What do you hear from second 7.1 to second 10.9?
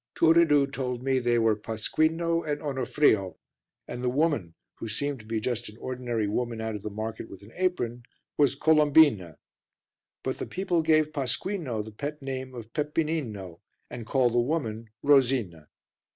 with an apron, was Colombina. But the people